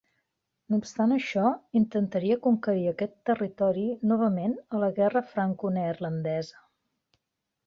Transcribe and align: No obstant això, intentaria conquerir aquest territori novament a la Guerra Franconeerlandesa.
No 0.73 0.77
obstant 0.83 1.11
això, 1.17 1.43
intentaria 1.79 2.37
conquerir 2.47 2.87
aquest 2.93 3.13
territori 3.31 3.85
novament 4.13 4.57
a 4.79 4.83
la 4.85 4.91
Guerra 4.97 5.23
Franconeerlandesa. 5.35 6.65